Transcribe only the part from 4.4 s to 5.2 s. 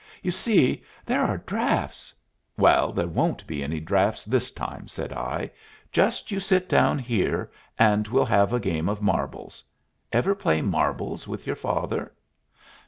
time," said